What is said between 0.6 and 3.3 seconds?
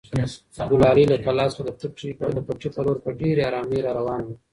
ګلالۍ له کلا څخه د پټي په لور په